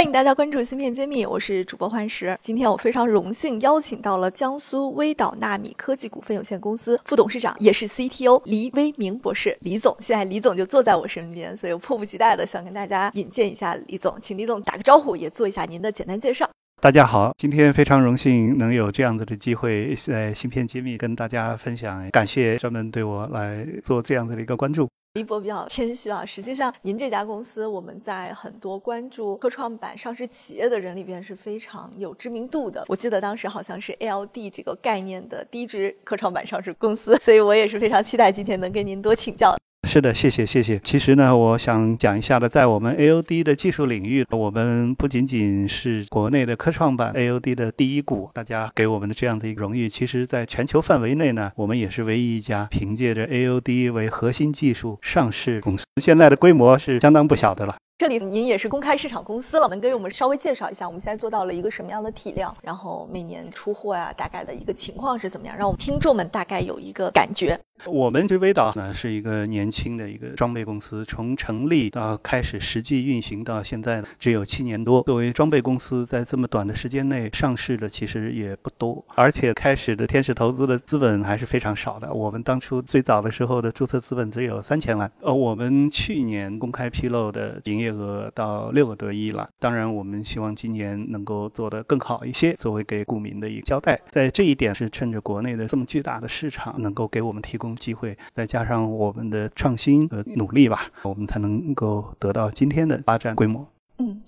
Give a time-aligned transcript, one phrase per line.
[0.00, 2.34] 欢迎大家关注芯片揭秘，我是主播幻石。
[2.40, 9.94] 今天我非常荣幸邀请到了江苏微导纳米科技股份有限公司副董事长，也是 CTO 黎威明博士，李总。
[10.00, 16.48] 现在李总就坐在我身边，所以我迫不及待的想跟大家引荐一下李总，请李总打个招呼，也做一下您的简单介绍。
[16.80, 24.88] 大家好，今天非常荣幸能有这样子的机会在芯片揭秘跟大家分享，感谢专门对我来做这样子的一个关注。
[25.14, 32.84] 一博比较谦虚啊，实际上您这家公司我们在很多关注科创板上市企业的人里边是非常有知名度的。
[32.86, 39.56] 我记得当时好像是 ALD 这个概念的第一支科创板上市公司，所以我也是非常期待今天能跟您多请教。
[39.88, 40.78] 是的，谢谢谢谢。
[40.84, 49.88] 其实呢，我想讲一下的，在我们 AOD 的技术领域，我们不仅仅是国内的科创板 AOD 的第一股，大家给我们的这样的一个荣誉。
[49.88, 57.76] 其实，在全球范围内呢，我们也是唯一一家凭借着 AOD 为核心技术上市公司，现在的规模是相当不小的了。
[58.00, 67.60] 这里您也是公开市场公司了，能给我们稍微介绍一下我们现在做到了一个什么样的体量，然后每年出货呀，大概的一个情况是怎么样，让我们听众们大概有一个感觉。
[67.86, 75.02] 我们这微导呢是一个年轻的一个装备公司，从成立到开始实际运行到现在只有七年多。
[75.02, 82.12] 作为装备公司，在这么短的时间内上市的其实也不多，而且开始的天使投资的资本还是非常少的。
[82.12, 87.89] 我们当初最早的时候的注册资本只有三千万，呃，我们去年公开披露的营业。
[87.90, 94.00] 这个到六个多亿了，当然我们希望今年能够做得更好一些，作为给股民的一个交代。
[94.10, 103.66] 在这一点是趁着国内的这么巨大的市场能够给我们提供机会，再加上我们的创新和努力吧，我们才能够得到今天的发展规模。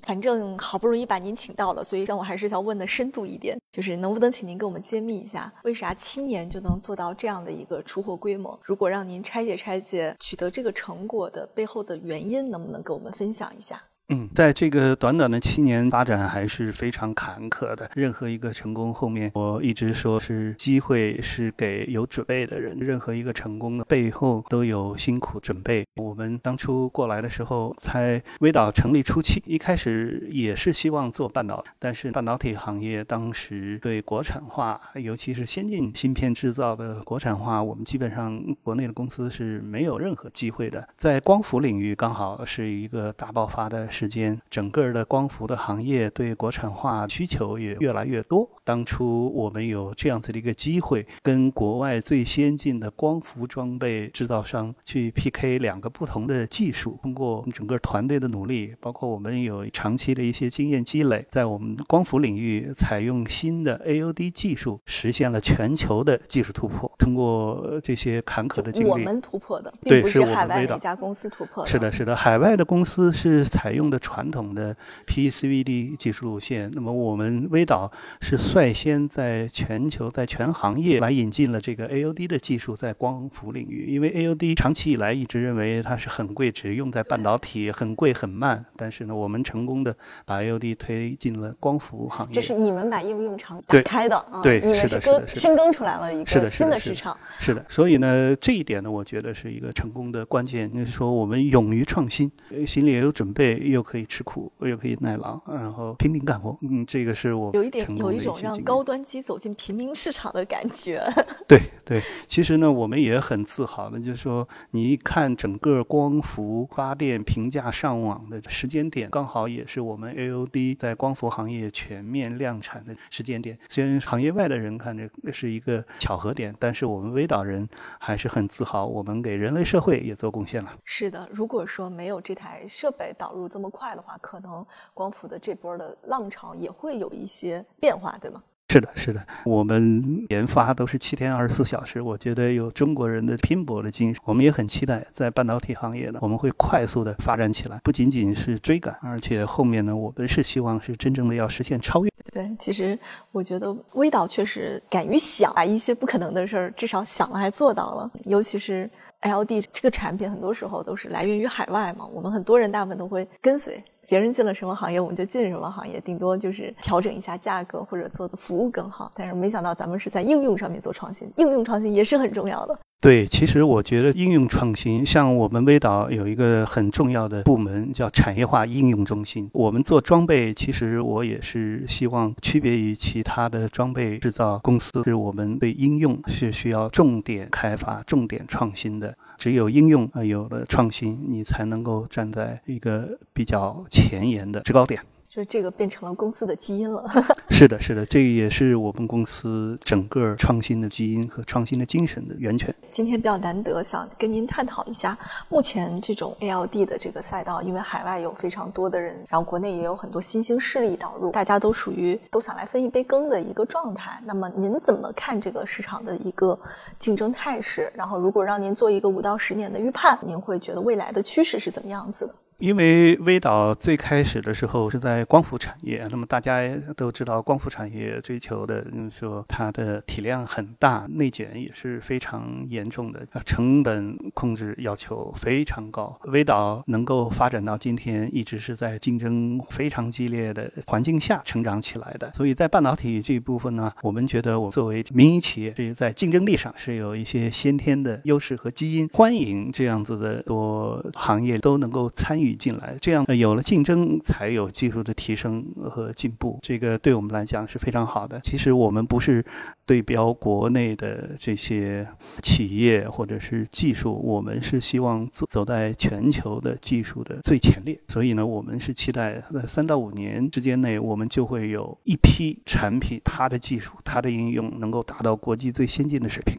[0.02, 8.58] 反正好不容易把您请到了，所以但我还是想问的深度一点，就是能不能请您给我们揭秘一下，为啥七年就能做到这样的一个出货规模？
[8.62, 13.82] 如果让您拆解拆解取得这个成果的背后的原因，能不能给我们分享一下？
[14.12, 17.90] 嗯，在这个短短的七年发展还是非常坎坷的。
[17.94, 22.76] 任何一个成功后面，我一直说是机会是给有准备的人。
[22.78, 25.86] 任何一个成功的背后都有辛苦准备。
[25.96, 40.86] 我们当初过来的时候，在微导成立初期，一开始也是希望做半导体，但是半导体行业当时对国产化，尤其是先进芯片制造的国产化，我们基本上国内的公司是没有任何机会的。
[40.98, 43.88] 在光伏领域，刚好是一个大爆发的。
[44.02, 48.50] 时间，整个的光伏的行业对国产化需求也越来越多。
[48.64, 56.98] 当初我们有这样子的一个机会，跟国外最先进的光伏装备制造商去 PK 两个不同的技术。
[57.00, 66.90] 通过我们整个团队的努力，包括我们有长期的一些经验积累，在我们光伏领域采用新的 AOD 技术，实现了全球的技术突破。
[66.98, 71.70] 通过这些坎坷的经历，我们突破的，并不是海外哪家公司突破的。
[71.70, 73.81] 是的，是的，海外的公司是采用。
[73.90, 74.76] 的传统的
[75.06, 88.64] PECVD 技术路线，那么我们微导是率先在全球在全行业来引进了这个 AOD 的技术，在光伏领域，因为 AOD 长期以来一直认为它是很贵，只用在半导体，很贵很慢。
[88.76, 92.34] 但是呢，我们成功的把 AOD 推进了光伏行业。
[92.34, 94.42] 这是你们把应用场打开的啊？
[94.42, 97.16] 对，是的，是的，是深耕出来了一个新的市场。
[97.38, 100.72] 是的，所以呢，这一点呢，我觉得是一个成功的关键。
[100.72, 102.30] 就是说，我们勇于创新，
[102.66, 106.56] 心里也有准备，又可以吃苦，又可以耐劳，然后拼命干活。
[106.62, 111.02] 嗯，这个是我有一点有一种让高端机走进平民市场的感觉。
[111.48, 123.58] 对对，其实呢，我们也很自豪的，就是说，你一看整个光伏发电平价上网的时间点，刚好也是我们 AOD 在光伏行业全面量产的时间点。
[123.68, 130.72] 虽然行业外的人看着是一个巧合点，但是我们微导人还是很自豪，我们给人类社会也做贡献了。
[130.84, 138.42] 是的，如果说没有这台设备导入这么么快的话，可能光伏的这波的浪潮也会有一些变化，对吗？
[138.72, 152.10] 是的，是的，我们研发都是七天二十四小时，我觉得有中国人的拼搏的精神，我们也很期待在半导体行业呢，我们会快速的发展起来，不仅仅是追赶，而且后面呢，我们是希望是真正的要实现超越。
[152.32, 152.98] 对，其实
[153.30, 158.88] 我觉得微导确实敢于想，把一些不可能的事儿至少想了还做到了，尤其是
[159.20, 163.84] LD 这个产品，很多时候都是来源于海外嘛，我们很多人大部分都会跟随。
[164.08, 169.10] 别人进了什么行业，我们就进什么行业，顶多就是调整一下价格或者做的服务更好。
[169.14, 172.78] 但是没想到咱们是在应用上面做创新，应用创新也是很重要的。
[173.02, 179.50] 对，其实我觉得应用创新，像我们微导有一个很重要的部门叫产业化应用中心。
[179.52, 189.12] 我们做装备，其实我也是希望区别于其他的装备制造公司，是我们对应用是需要重点开发、重点创新的。
[189.36, 195.00] 只有应用啊有了创新，你才能够站在一个比较前沿的制高点。
[195.34, 197.08] 就这个变成了公司的基因了。
[197.48, 202.74] 是的，是的，这也是我们公司整个创新的基因和创新的精神的源泉。
[202.90, 205.16] 今天比较难得，想跟您探讨一下
[205.48, 214.20] 目前这种 ALD 的这个赛道，因为海外有非常多的人，然后国内也有很多新兴势力导入，大家都属于都想来分一杯羹的一个状态。
[214.26, 216.58] 那么您怎么看这个市场的一个
[216.98, 217.90] 竞争态势？
[217.94, 222.34] 然后如果让您做一个五到十年的预判，您会觉得未来的趋势是怎么样子的？
[222.62, 226.62] 因为微导最开始的时候是在光伏产业，那么大家
[226.96, 236.16] 都知道，光伏产业追求的，说它的体量很大，内卷也是非常严重的，成本控制要求非常高。
[236.26, 242.32] 微导能够发展到今天，一直是在竞争非常激烈的环境下成长起来的。
[242.32, 252.51] 所以在半导体这一部分呢，我们觉得我作为民营企业，这在竞争力上是有一些先天的优势和基因，欢迎这样子的多行业都能够参与。
[252.54, 256.58] 进来，这样有了竞争，才有技术的提升和进步。
[256.62, 258.40] 这个对我们来讲是非常好的。
[258.42, 259.44] 其实我们不是
[259.86, 262.06] 对标国内的这些
[262.42, 267.98] 企业或者是技术，我们是希望走走在全球的技术的最前列。
[268.08, 276.56] 所以呢，我们是期待在三到五年之间内，我们就会有一批产品，它的技术、它的应用能够达到国际最先进的水平。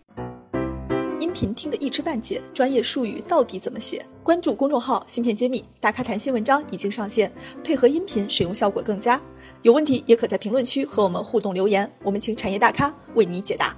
[1.24, 4.06] 音频听得一知半解，专业术语到底怎么写？
[4.24, 7.32] 关注公众号“芯片揭秘”，大咖谈新文章已经上线，
[7.64, 9.22] 配合音频使用效果更佳。
[9.62, 13.74] 有问题也可在评论区和我们互动留言，我们请产业大咖为你解答。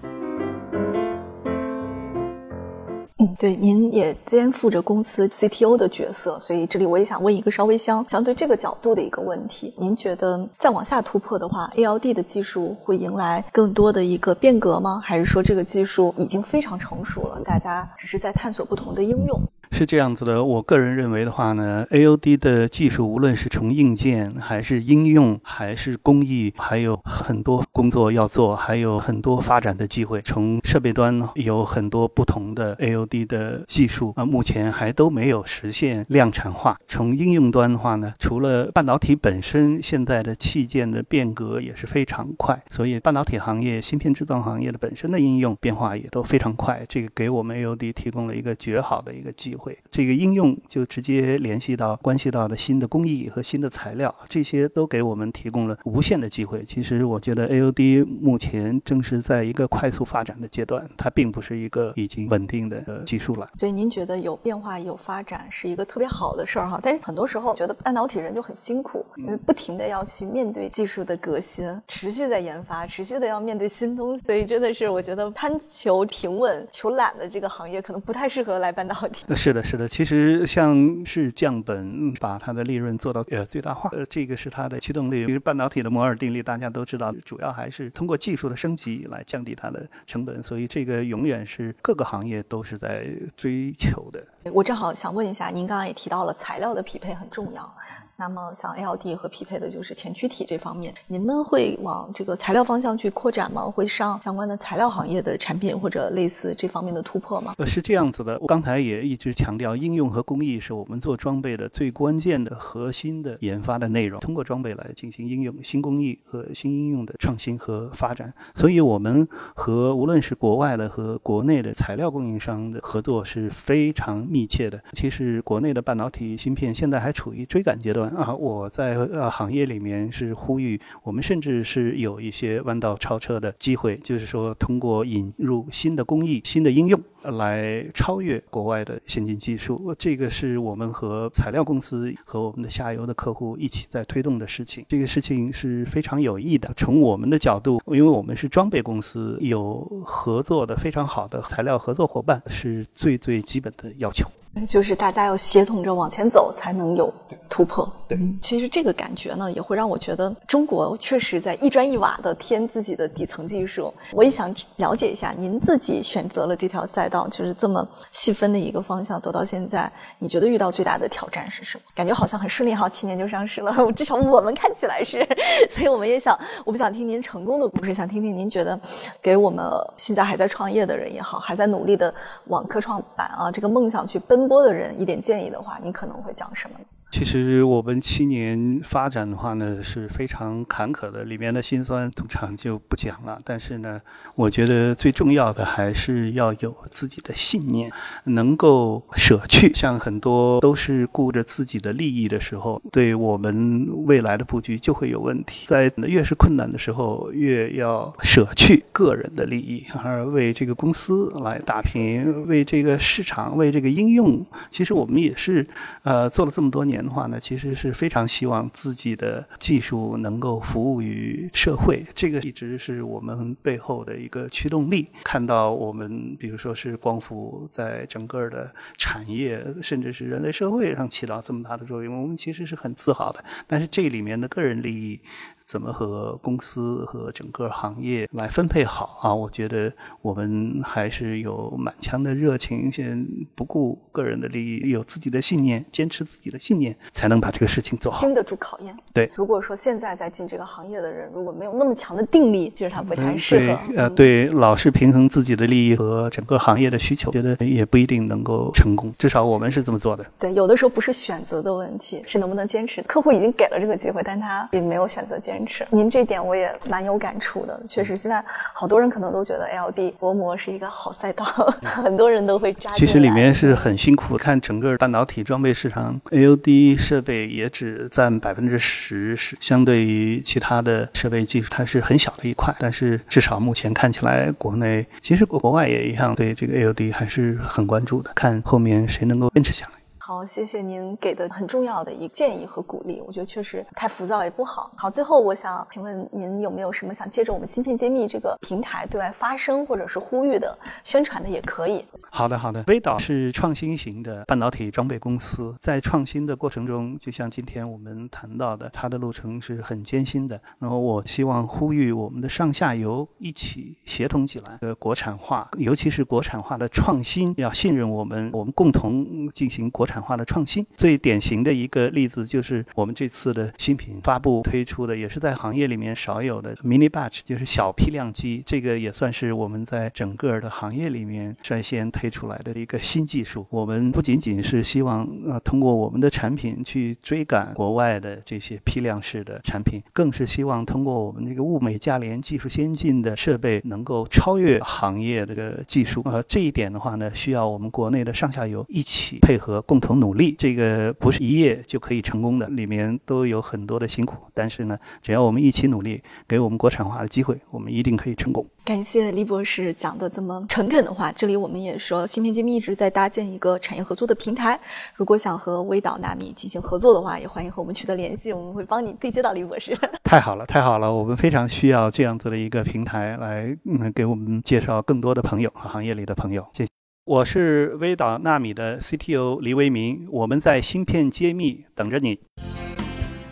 [3.38, 15.02] 对，您也肩负着公司 CTO 的角色，所以这里我也想问一个稍微相相对这个角度的一个问题：您觉得再往下突破的话，ALD 的技术会迎来更多的一个变革吗？
[15.04, 19.42] 还是说这个技术已经非常成熟了，大家只是在探索不同的应用？
[19.76, 30.22] 是这样子的，我个人认为的话呢，AOD 的技术无论是从硬件还是应用还是工艺，还有很多工作要做，还有很多发展的机会。
[30.22, 36.80] 从设备端呢，有很多不同的 AOD 的技术啊，目前还都没有实现量产化。
[36.88, 46.82] 从应用端的话呢，除了半导体本身，现在的器件的变革也是非常快，所以半导体行业、芯片制造行业的本身的应用变化也都非常快。
[46.88, 49.65] 这个给我们 AOD 提供了一个绝好的一个机会。
[49.90, 56.64] 这个应用就直接联系到关系到的新的工艺和新的材料，这些都给我们提供了无限的机会。
[56.64, 63.50] 其实我觉得 AOD 目前正是在一个快速发展的阶段，它并不是一个已经稳定的技术了。
[63.56, 66.80] 所以您觉得有变化有发展是一个特别好的事儿哈？
[66.82, 79.26] 但是很多时候觉得半导体人就很辛苦，因为不停的要去面对技术的革新，持续在研发，持续的要面对新东西，所以真的是我觉得贪求平稳、求懒的这个行业可能不太适合来半导体。
[79.46, 79.62] 是的。
[79.62, 85.26] 是的，其实像是降本，把它的利润做到呃最大化，呃，这个是它的驱动力。
[85.26, 94.24] 比如半导体的摩尔定律大家都知道，主要还是通过技术的升级来降低它的成本，所以这个永远是各个行业都是在追求的。
[94.52, 97.76] 我正好想问一下，您刚刚也提到了材料的匹配很重要。
[98.18, 103.66] 那么，像 ALD 和匹配的就是前驱体这方面，您们会往这个材料方向去扩展吗？
[103.66, 107.54] 会上相关的材料行业的产品或者类似这方面的突破吗？
[107.58, 108.40] 呃，是这样子的。
[108.40, 114.22] 我刚才也一直强调，应用和工艺是我们做装备的最关键的核心的研发的内容。
[114.22, 118.34] 通过装备来进行应用新工艺和新应用的创新和发展。
[118.56, 124.82] 所以，我们和无论是国外的和国内的材料供应商的合作是非常密切的。
[124.94, 128.05] 其实，国内的半导体芯片现在还处于追赶阶段。
[128.10, 139.94] 啊，我在呃行业里面是呼吁，我们甚至是有一些弯道超车的机会，就是说通过引入新的工艺、新的应用来超越国外的先进技术。
[139.98, 144.86] 这个是我们和材料公司和我们的下游的客户一起在推动的事情。
[144.88, 146.72] 这个事情是非常有益的。
[146.76, 154.30] 从我们的角度，因为我们是装备公司，有合作的非常好的材料合作伙伴是最最基本的要求。
[154.64, 157.14] 就是大家要协同着往前走，才能有
[157.50, 157.92] 突破。
[158.08, 163.94] 对，其实这个感觉呢，也会让我觉得中国确实在一砖一瓦的添自己的底层技术。
[164.12, 171.84] 我也想了解一下，您自己选择了这条赛道，就是这么细分的一个方向，走到现在，你觉得遇到最大的挑战是什么？
[171.96, 175.28] 感觉好像很顺利，好，七年就上市了， 至少我们看起来是。
[175.70, 178.80] 所以我们也想，我不想听您成功的故事，想听听您觉得，
[179.22, 179.66] 给我们
[179.98, 182.14] 现在还在创业的人也好，还在努力的
[182.46, 186.80] 往科创板啊这个梦想去奔播的人一点建议的话，你可能会讲什么？
[187.12, 193.40] 其实我们七年发展的话呢是非常坎坷的，里面的辛酸通常就不讲了。
[193.46, 194.02] 但是呢，
[194.36, 197.90] 我觉得最重要的还是要有自己的信念，
[198.26, 199.74] 能够舍去。
[199.74, 205.66] 像很多都是顾着自己的利益的时候，对我们未来的布局就会有问题。
[205.68, 214.46] 在越是困难的时候，越要舍去个人的利益，而为这个公司来打拼，为这个市场，为这个应用。
[214.70, 215.66] 其实我们也是，
[216.04, 216.95] 呃，做了这么多年。
[217.04, 225.08] 的话呢，其实是非常希望自己的技术能够服务于社会，这个一直是我们背后的一个驱动力。
[225.24, 233.44] 看到我们，比如说是光伏在整个的产业，甚至是人类社会上起到这么大的作用，我们其实是很自豪的。
[233.66, 235.20] 但是这里面的个人利益。
[235.66, 239.34] 怎么和公司和整个行业来分配好啊？
[239.34, 239.92] 我觉得
[240.22, 248.96] 我们还是有满腔的热情，先不顾个人的利益，有自己的信念，坚持自己的信念，才能把这个事情做好，经得住考验。
[249.12, 253.80] 对，如果说现在在进这个行业的人，如果没有那么强的定力，其实他不太适合。
[253.88, 259.12] 对，呃，对，老是平衡自己的利益和整个行业的需求，觉得也不一定能够成功。
[259.18, 260.24] 至少我们是这么做的。
[260.38, 263.02] 对，有的时候不是选择的问题，是能不能坚持。
[263.02, 265.55] 客户已经给了这个机会，但他也没有选择坚。
[265.56, 267.82] 坚持，您这点我也蛮有感触的。
[267.88, 268.44] 确实，现在
[268.74, 271.46] 好多人可能都觉得 LD 薄膜是一个好赛道，
[271.82, 272.92] 很多人都会扎。
[272.92, 274.36] 其实里面是很辛苦。
[274.38, 282.76] 看整个半导体装备市场，ALD 设备也只占百分之十，是相对于其他的设备技术，它是很小的一块。
[282.78, 288.32] 但是至少目前看起来，国内其实国国外也一样，对这个 ALD 还是很关注的。
[288.36, 289.92] 看后面谁能够坚持下来。
[290.28, 294.92] 好，谢谢您给的很重要的一个建议和鼓励，我觉得确实太浮躁也不好。
[294.98, 302.04] 好，最后我想请问您有没有什么想借着我们芯片揭秘这个平台对外发声或者是呼吁的、宣传的也可以。
[302.32, 302.84] 好的，好的。
[302.88, 310.60] 微导是创新型的半导体装备公司，在创新的过程中，就像今天我们谈到的，它的路程是很艰辛的。
[310.80, 320.15] 然后我希望呼吁我们的上下游一起协同起来，呃，国产化，尤其是国产化的创新，要信任我们，我们共同进行国产。
[320.16, 328.64] 产化的创新最典型的一个例子就是我们这次的新品发布推出的，也是在行业里面少有的 mini batch，就是小批量机。
[328.66, 333.68] 这个也算是我们在整个的行业里面率先推出来的一个新技术。
[333.70, 346.22] 我们不仅仅是希望呃通过我们的产品去追赶国外的这些批量式的产品，更是希望通过我们这个物美价廉、技术先进的设备，能够超越行业这个技术。
[346.24, 350.00] 呃，这一点的话呢，需要我们国内的上下游一起配合共。
[350.00, 354.36] 同努力，这个不是一夜就可以成功的，里面都有很多的辛苦。
[354.54, 358.64] 但是呢，只要我们一起努力，给我们国产化的机会，我们一定可以成功。
[358.84, 361.32] 感谢李博士讲的这么诚恳的话。
[361.32, 364.80] 这里我们也说，芯片揭秘一直在搭建一个产业合作的平台。
[365.16, 369.98] 如果想和微导纳米进行合作的话，也欢迎和我们取得联系，我们会帮你对接到李博士。
[370.24, 376.64] 太好了，太好了，我们非常需要这样子的一个平台来嗯，给我们介绍更多的朋友和行业里的朋友。
[376.74, 376.95] 谢谢。
[377.26, 382.40] 我是微导纳米的 CTO 黎为民，我们在芯片揭秘等着你。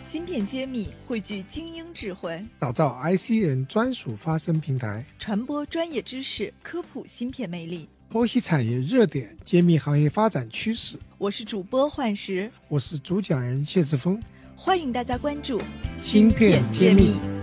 [0.04, 10.96] 芯片揭秘汇聚精英智慧，打造 IC 人专属发声平台，传播专业知识，科普芯片魅力，剖析产业热点，揭秘行业发展趋势。
[11.18, 14.22] 我是主播幻石，我是主讲人谢志峰，
[14.54, 15.60] 欢迎大家关注
[15.98, 17.33] 芯片揭秘。